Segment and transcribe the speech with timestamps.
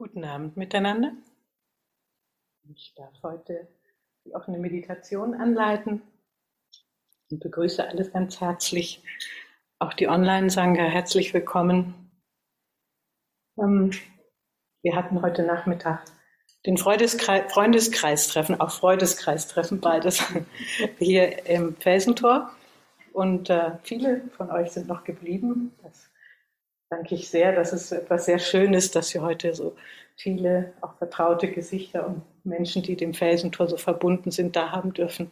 [0.00, 1.12] Guten Abend miteinander.
[2.74, 3.68] Ich darf heute
[4.24, 6.00] die offene Meditation anleiten
[7.30, 9.02] und begrüße alles ganz herzlich.
[9.78, 12.10] Auch die Online-Sanger herzlich willkommen.
[13.58, 13.90] Ähm,
[14.80, 16.02] wir hatten heute Nachmittag
[16.64, 20.24] den Freundeskreis, Freundeskreistreffen, auch Freudeskreistreffen, beides
[20.98, 22.50] hier im Felsentor.
[23.12, 25.74] Und äh, viele von euch sind noch geblieben.
[25.82, 26.10] Das
[26.90, 27.52] danke ich sehr.
[27.54, 29.76] Das ist etwas sehr Schönes, dass wir heute so
[30.16, 35.30] viele auch vertraute Gesichter und Menschen, die dem Felsentor so verbunden sind, da haben dürfen.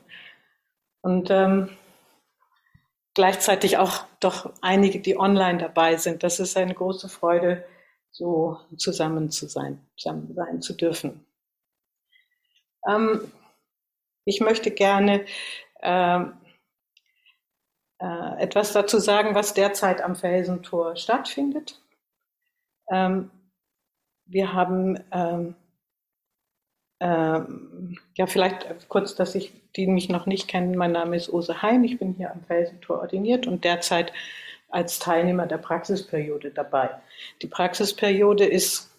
[1.03, 1.69] Und ähm,
[3.15, 6.23] gleichzeitig auch doch einige, die online dabei sind.
[6.23, 7.65] Das ist eine große Freude,
[8.11, 11.27] so zusammen zu sein, zusammen sein zu dürfen.
[12.89, 13.31] Ähm,
[14.25, 15.25] ich möchte gerne
[15.83, 16.35] ähm,
[18.01, 21.81] äh, etwas dazu sagen, was derzeit am Felsentor stattfindet.
[22.91, 23.31] Ähm,
[24.27, 25.55] wir haben ähm,
[27.01, 30.77] ähm, ja vielleicht kurz, dass ich die mich noch nicht kennen.
[30.77, 31.85] Mein Name ist Ose Heim.
[31.85, 34.13] Ich bin hier am Felsentor ordiniert und derzeit
[34.69, 36.91] als Teilnehmer der Praxisperiode dabei.
[37.43, 38.91] Die Praxisperiode ist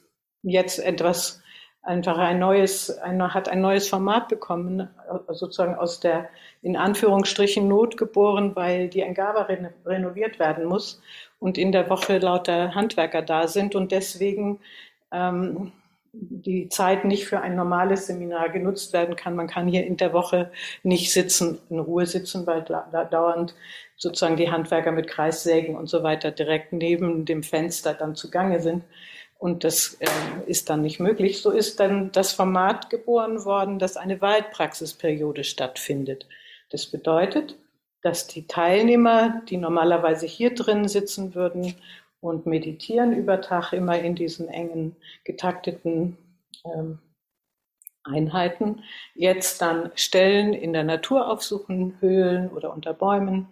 [0.42, 1.42] jetzt etwas
[1.82, 4.90] einfach ein neues, ein, hat ein neues Format bekommen,
[5.30, 6.30] sozusagen aus der
[6.62, 9.48] in Anführungsstrichen Not geboren, weil die Engaba
[9.86, 11.02] renoviert werden muss
[11.40, 14.60] und in der Woche lauter Handwerker da sind und deswegen
[15.12, 15.72] ähm,
[16.12, 19.36] die Zeit nicht für ein normales Seminar genutzt werden kann.
[19.36, 20.52] Man kann hier in der Woche
[20.84, 23.54] nicht sitzen, in Ruhe sitzen, weil da dauernd
[23.96, 28.84] sozusagen die Handwerker mit Kreissägen und so weiter direkt neben dem Fenster dann zugange sind
[29.40, 30.08] und das äh,
[30.48, 31.42] ist dann nicht möglich.
[31.42, 36.28] So ist dann das Format geboren worden, dass eine Waldpraxisperiode stattfindet.
[36.70, 37.56] Das bedeutet,
[38.02, 41.76] dass die Teilnehmer, die normalerweise hier drin sitzen würden
[42.20, 46.18] und meditieren über Tag immer in diesen engen, getakteten
[46.66, 47.00] ähm,
[48.04, 48.84] Einheiten,
[49.16, 53.48] jetzt dann Stellen in der Natur aufsuchen, Höhlen oder unter Bäumen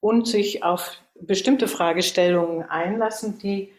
[0.00, 3.72] und sich auf bestimmte Fragestellungen einlassen, die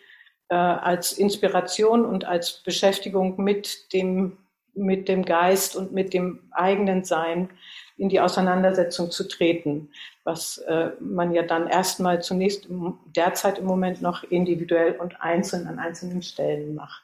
[0.49, 4.37] äh, als Inspiration und als Beschäftigung mit dem,
[4.73, 7.49] mit dem Geist und mit dem eigenen Sein
[7.97, 9.89] in die Auseinandersetzung zu treten,
[10.23, 12.67] was äh, man ja dann erstmal zunächst
[13.15, 17.03] derzeit im Moment noch individuell und einzeln an einzelnen Stellen macht.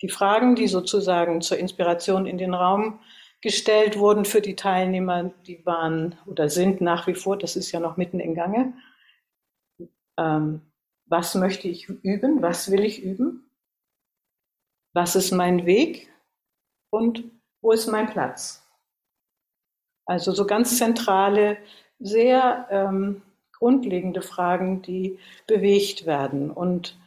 [0.00, 3.00] Die Fragen, die sozusagen zur Inspiration in den Raum
[3.40, 7.80] gestellt wurden für die Teilnehmer, die waren oder sind nach wie vor, das ist ja
[7.80, 8.72] noch mitten in Gange,
[10.16, 10.62] ähm,
[11.12, 12.40] was möchte ich üben?
[12.40, 13.44] Was will ich üben?
[14.94, 16.08] Was ist mein Weg?
[16.88, 17.24] Und
[17.60, 18.66] wo ist mein Platz?
[20.06, 21.58] Also so ganz zentrale,
[21.98, 23.20] sehr ähm,
[23.52, 26.50] grundlegende Fragen, die bewegt werden.
[26.50, 26.98] Und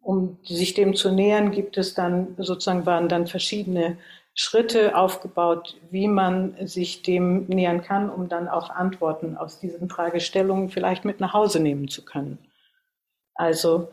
[0.00, 3.98] um sich dem zu nähern, gibt es dann sozusagen waren dann verschiedene
[4.32, 10.68] Schritte aufgebaut, wie man sich dem nähern kann, um dann auch Antworten aus diesen Fragestellungen
[10.68, 12.38] vielleicht mit nach Hause nehmen zu können.
[13.36, 13.88] Also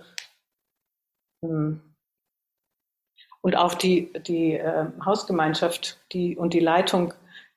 [1.43, 1.81] hm.
[3.41, 7.13] und auch die, die äh, Hausgemeinschaft die, und die Leitung,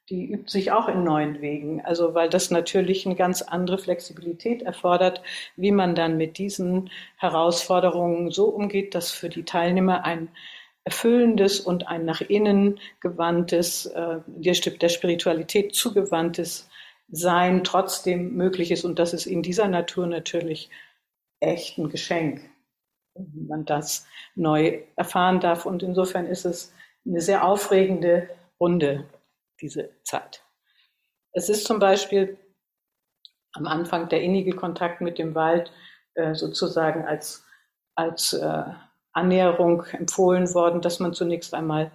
[0.09, 1.81] die übt sich auch in neuen Wegen.
[1.85, 5.23] Also weil das natürlich eine ganz andere Flexibilität erfordert,
[5.57, 10.29] wie man dann mit diesen Herausforderungen so umgeht, dass für die Teilnehmer ein
[10.85, 16.69] erfüllendes und ein nach innen gewandtes, äh, der Spiritualität zugewandtes
[17.09, 18.85] Sein trotzdem möglich ist.
[18.85, 20.71] Und das ist in dieser Natur natürlich
[21.41, 22.41] echt ein Geschenk,
[23.15, 25.67] wenn man das neu erfahren darf.
[25.67, 26.73] Und insofern ist es
[27.07, 28.29] eine sehr aufregende
[28.61, 29.09] Runde,
[29.61, 30.43] diese Zeit.
[31.33, 32.39] Es ist zum Beispiel
[33.53, 35.73] am Anfang der innige Kontakt mit dem Wald
[36.15, 37.45] äh, sozusagen als,
[37.95, 38.65] als äh,
[39.13, 41.91] Annäherung empfohlen worden, dass man zunächst einmal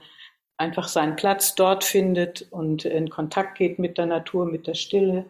[0.57, 5.25] einfach seinen Platz dort findet und in Kontakt geht mit der Natur, mit der Stille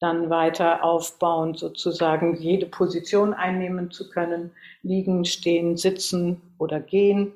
[0.00, 4.52] dann weiter aufbauen, sozusagen jede Position einnehmen zu können,
[4.82, 7.32] liegen, stehen, sitzen oder gehen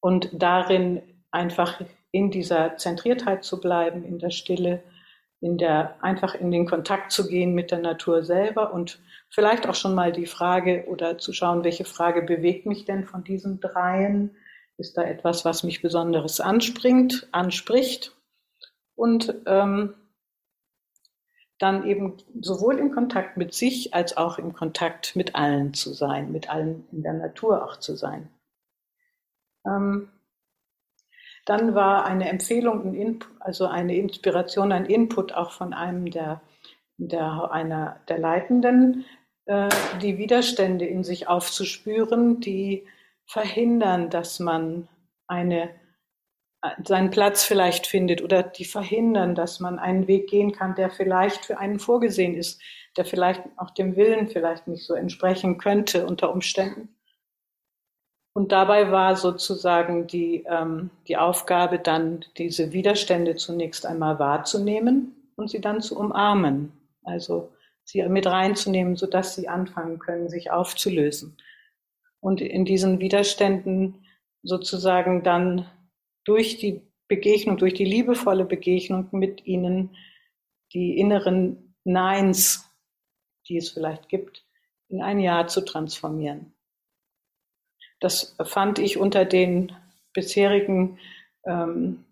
[0.00, 1.80] und darin einfach
[2.10, 4.82] in dieser Zentriertheit zu bleiben, in der Stille,
[5.40, 9.00] in der einfach in den Kontakt zu gehen mit der Natur selber und
[9.30, 13.24] vielleicht auch schon mal die Frage oder zu schauen, welche Frage bewegt mich denn von
[13.24, 14.36] diesen dreien?
[14.76, 18.16] Ist da etwas, was mich besonderes anspringt, anspricht?
[18.96, 19.94] Und ähm,
[21.64, 26.30] dann eben sowohl im Kontakt mit sich als auch im Kontakt mit allen zu sein,
[26.30, 28.28] mit allen in der Natur auch zu sein.
[29.66, 30.10] Ähm,
[31.46, 36.42] dann war eine Empfehlung, ein also eine Inspiration, ein Input auch von einem der,
[36.98, 39.06] der einer der Leitenden,
[39.46, 39.70] äh,
[40.02, 42.86] die Widerstände in sich aufzuspüren, die
[43.24, 44.86] verhindern, dass man
[45.26, 45.70] eine,
[46.84, 51.44] seinen Platz vielleicht findet oder die verhindern, dass man einen Weg gehen kann, der vielleicht
[51.44, 52.60] für einen vorgesehen ist,
[52.96, 56.94] der vielleicht auch dem Willen vielleicht nicht so entsprechen könnte unter Umständen.
[58.34, 65.50] Und dabei war sozusagen die, ähm, die Aufgabe dann, diese Widerstände zunächst einmal wahrzunehmen und
[65.50, 66.72] sie dann zu umarmen.
[67.04, 67.52] Also
[67.84, 71.36] sie mit reinzunehmen, sodass sie anfangen können, sich aufzulösen.
[72.20, 74.04] Und in diesen Widerständen
[74.42, 75.66] sozusagen dann
[76.24, 79.96] durch die Begegnung, durch die liebevolle Begegnung mit ihnen
[80.72, 82.68] die inneren Neins,
[83.48, 84.44] die es vielleicht gibt,
[84.88, 86.54] in ein Ja zu transformieren.
[88.00, 89.72] Das fand ich unter den
[90.12, 90.98] bisherigen,
[91.44, 92.04] ähm,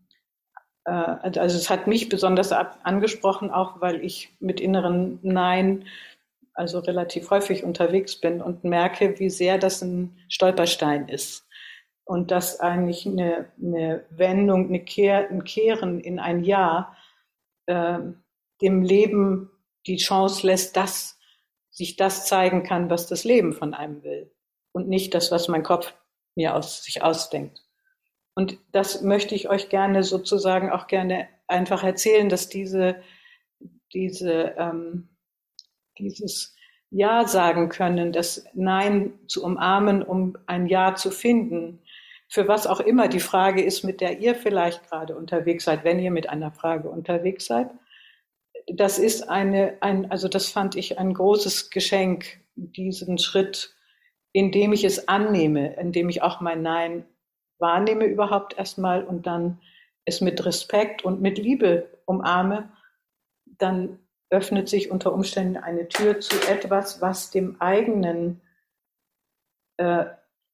[0.85, 5.87] äh, also es hat mich besonders ab, angesprochen, auch weil ich mit inneren Nein
[6.55, 11.47] also relativ häufig unterwegs bin und merke, wie sehr das ein Stolperstein ist.
[12.05, 16.97] Und dass eigentlich eine, eine Wendung, eine Kehr, ein Kehren in ein Ja
[17.67, 17.99] äh,
[18.61, 19.51] dem Leben
[19.87, 21.19] die Chance lässt, dass
[21.71, 24.31] sich das zeigen kann, was das Leben von einem will
[24.73, 25.95] und nicht das, was mein Kopf
[26.35, 27.63] mir aus, sich ausdenkt.
[28.35, 32.97] Und das möchte ich euch gerne sozusagen auch gerne einfach erzählen, dass diese,
[33.93, 35.09] diese, ähm,
[35.99, 36.55] dieses
[36.91, 41.82] Ja sagen können, das Nein zu umarmen, um ein Ja zu finden,
[42.33, 45.99] für was auch immer die Frage ist, mit der ihr vielleicht gerade unterwegs seid, wenn
[45.99, 47.71] ihr mit einer Frage unterwegs seid.
[48.73, 53.75] Das ist eine, ein, also das fand ich ein großes Geschenk, diesen Schritt
[54.33, 57.05] indem ich es annehme, indem ich auch mein Nein
[57.59, 59.61] wahrnehme überhaupt erstmal und dann
[60.05, 62.73] es mit Respekt und mit Liebe umarme,
[63.59, 63.99] dann
[64.31, 68.41] öffnet sich unter Umständen eine Tür zu etwas, was dem eigenen
[69.77, 70.07] äh,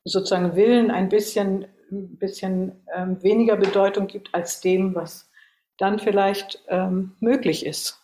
[0.05, 5.31] sozusagen Willen ein bisschen, ein bisschen ähm, weniger Bedeutung gibt als dem, was
[5.79, 8.01] dann vielleicht ähm, möglich ist.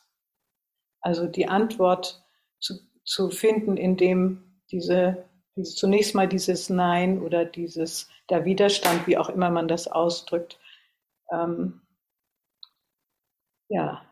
[1.00, 2.25] Also die Antwort
[2.61, 2.75] zu,
[3.05, 5.25] zu finden, indem diese
[5.62, 10.58] zunächst mal dieses Nein oder dieses, der Widerstand, wie auch immer man das ausdrückt,
[11.32, 11.81] ähm,
[13.69, 14.05] ja,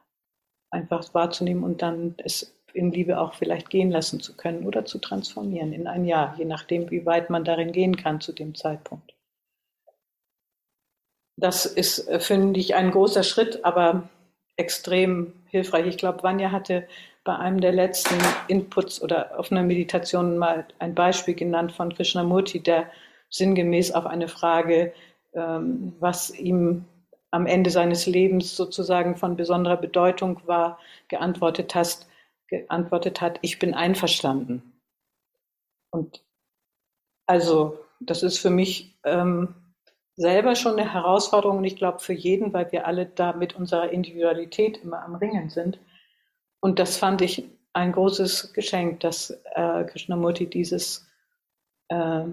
[0.70, 4.98] einfach wahrzunehmen und dann es in Liebe auch vielleicht gehen lassen zu können oder zu
[4.98, 9.14] transformieren in ein Ja, je nachdem, wie weit man darin gehen kann zu dem Zeitpunkt.
[11.36, 14.08] Das ist, äh, finde ich, ein großer Schritt, aber
[14.56, 15.86] extrem hilfreich.
[15.86, 16.86] Ich glaube, Vanya hatte
[17.24, 18.16] bei einem der letzten
[18.48, 22.90] Inputs oder auf einer Meditation mal ein Beispiel genannt von Krishnamurti, der
[23.30, 24.92] sinngemäß auf eine Frage,
[25.34, 26.84] ähm, was ihm
[27.30, 30.78] am Ende seines Lebens sozusagen von besonderer Bedeutung war,
[31.08, 32.06] geantwortet, hast,
[32.52, 34.62] geantwortet hat, ich bin einverstanden.
[35.90, 36.22] Und
[37.26, 39.54] also das ist für mich ähm,
[40.16, 43.90] selber schon eine Herausforderung und ich glaube für jeden, weil wir alle da mit unserer
[43.90, 45.78] Individualität immer am Ringen sind.
[46.60, 51.08] Und das fand ich ein großes Geschenk, dass äh, Krishnamurti dieses,
[51.88, 52.24] äh,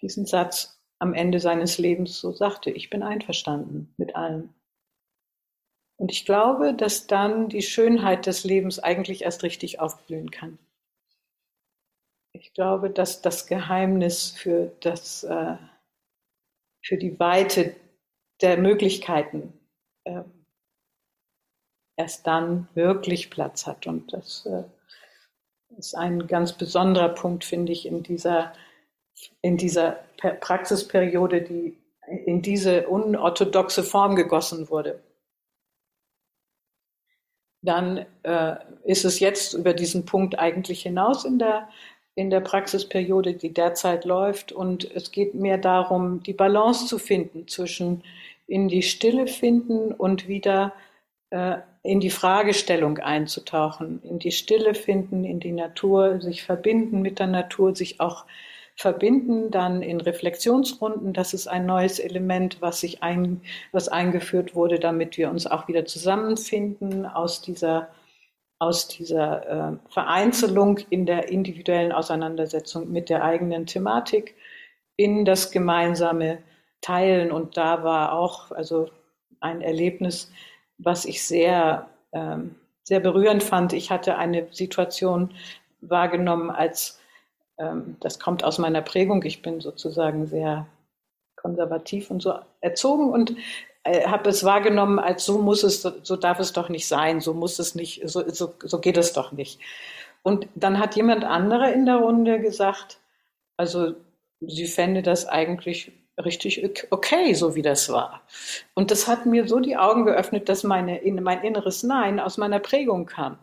[0.00, 4.54] diesen Satz am Ende seines Lebens so sagte, ich bin einverstanden mit allem.
[5.98, 10.58] Und ich glaube, dass dann die Schönheit des Lebens eigentlich erst richtig aufblühen kann.
[12.32, 15.56] Ich glaube, dass das Geheimnis für, das, äh,
[16.84, 17.74] für die Weite
[18.42, 19.54] der Möglichkeiten
[20.04, 20.22] äh,
[21.96, 23.86] erst dann wirklich Platz hat.
[23.86, 24.64] Und das äh,
[25.78, 28.52] ist ein ganz besonderer Punkt, finde ich, in dieser,
[29.40, 29.92] in dieser
[30.40, 35.00] Praxisperiode, die in diese unorthodoxe Form gegossen wurde.
[37.66, 38.54] Dann äh,
[38.84, 41.68] ist es jetzt über diesen Punkt eigentlich hinaus in der,
[42.14, 44.52] in der Praxisperiode, die derzeit läuft.
[44.52, 48.02] Und es geht mehr darum, die Balance zu finden zwischen
[48.46, 50.72] in die Stille finden und wieder
[51.30, 57.18] äh, in die Fragestellung einzutauchen, in die Stille finden, in die Natur, sich verbinden mit
[57.18, 58.24] der Natur, sich auch
[58.76, 61.12] verbinden dann in Reflexionsrunden.
[61.12, 63.40] Das ist ein neues Element, was sich ein,
[63.72, 67.88] was eingeführt wurde, damit wir uns auch wieder zusammenfinden aus dieser
[68.58, 74.34] aus dieser äh, Vereinzelung in der individuellen Auseinandersetzung mit der eigenen Thematik
[74.96, 76.38] in das gemeinsame
[76.80, 77.30] Teilen.
[77.30, 78.88] Und da war auch also
[79.40, 80.32] ein Erlebnis,
[80.78, 83.72] was ich sehr, ähm, sehr berührend fand.
[83.74, 85.34] Ich hatte eine Situation
[85.82, 86.98] wahrgenommen als,
[88.00, 90.66] das kommt aus meiner Prägung, ich bin sozusagen sehr
[91.36, 93.36] konservativ und so erzogen und
[93.84, 97.34] äh, habe es wahrgenommen als so muss es, so darf es doch nicht sein, so
[97.34, 99.60] muss es nicht, so, so, so geht es doch nicht.
[100.22, 102.98] Und dann hat jemand anderer in der Runde gesagt,
[103.56, 103.94] also
[104.40, 108.22] sie fände das eigentlich richtig okay, so wie das war.
[108.74, 112.58] Und das hat mir so die Augen geöffnet, dass meine, mein inneres Nein aus meiner
[112.58, 113.38] Prägung kam.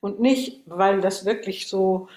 [0.00, 2.08] Und nicht, weil das wirklich so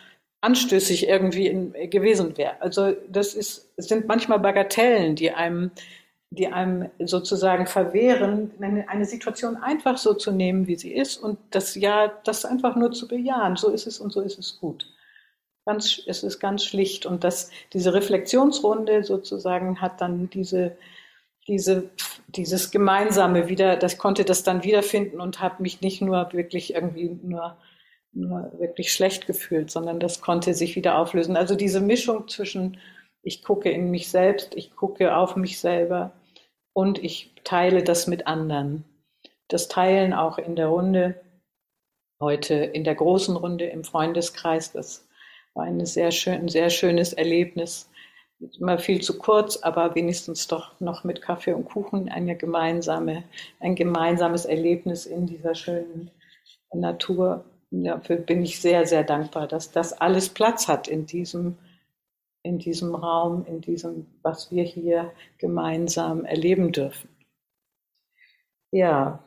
[0.42, 2.62] anstößig irgendwie in, gewesen wäre.
[2.62, 5.72] Also das ist, es sind manchmal Bagatellen, die einem,
[6.32, 11.38] die einem sozusagen verwehren, eine, eine Situation einfach so zu nehmen, wie sie ist und
[11.52, 13.58] das ja, das einfach nur zu bejahen.
[13.58, 14.88] So ist es und so ist es gut.
[15.66, 17.06] Ganz, es ist ganz schlicht.
[17.06, 20.78] Und das, diese Reflexionsrunde sozusagen hat dann diese,
[21.48, 21.90] diese,
[22.28, 27.18] dieses Gemeinsame wieder, das konnte das dann wiederfinden und habe mich nicht nur wirklich irgendwie
[27.24, 27.58] nur,
[28.12, 31.38] nur wirklich schlecht gefühlt, sondern das konnte sich wieder auflösen.
[31.38, 32.78] Also diese Mischung zwischen
[33.22, 36.12] ich gucke in mich selbst, ich gucke auf mich selber
[36.74, 38.86] und ich teile das mit anderen.
[39.50, 41.20] Das Teilen auch in der Runde,
[42.22, 45.08] heute in der großen Runde im Freundeskreis, das
[45.54, 47.90] war ein sehr, schön, sehr schönes Erlebnis.
[48.58, 53.24] Immer viel zu kurz, aber wenigstens doch noch mit Kaffee und Kuchen eine gemeinsame,
[53.60, 56.10] ein gemeinsames Erlebnis in dieser schönen
[56.74, 57.44] Natur.
[57.72, 61.58] Dafür bin ich sehr, sehr dankbar, dass das alles Platz hat in diesem,
[62.42, 67.10] in diesem Raum, in diesem, was wir hier gemeinsam erleben dürfen.
[68.72, 69.24] Ja,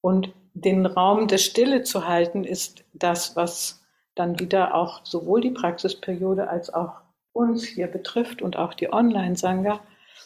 [0.00, 3.84] und den Raum der Stille zu halten, ist das, was
[4.14, 7.00] dann wieder auch sowohl die Praxisperiode als auch
[7.32, 9.80] uns hier betrifft und auch die Online-Sangha.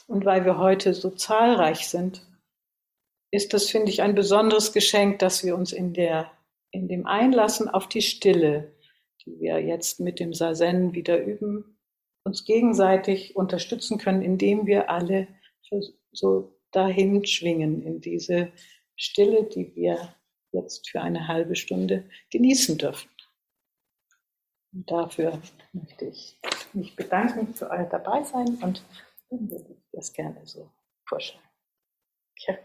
[0.07, 2.27] Und weil wir heute so zahlreich sind,
[3.31, 6.31] ist das, finde ich, ein besonderes Geschenk, dass wir uns in, der,
[6.73, 8.75] in dem Einlassen auf die Stille,
[9.25, 11.79] die wir jetzt mit dem Sazen wieder üben,
[12.25, 15.29] uns gegenseitig unterstützen können, indem wir alle
[16.13, 18.53] so dahin schwingen in diese
[18.97, 20.15] Stille, die wir
[20.53, 23.11] jetzt für eine halbe Stunde genießen dürfen.
[24.73, 25.41] Und dafür
[25.73, 26.39] möchte ich
[26.73, 28.85] mich bedanken für euer Dabeisein und
[29.31, 30.71] würde ich das gerne so
[31.07, 31.47] vorschlagen.
[32.47, 32.59] Ja.